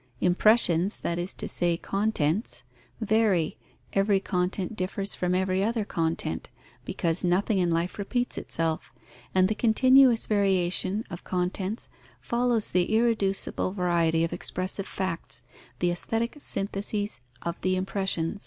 [0.19, 2.63] Impressions, that is to say contents,
[2.99, 3.57] vary;
[3.93, 6.49] every content differs from every other content,
[6.85, 8.91] because nothing in life repeats itself;
[9.35, 11.87] and the continuous variation of contents
[12.19, 15.43] follows the irreducible variety of expressive facts,
[15.77, 18.39] the aesthetic syntheses of the impressions.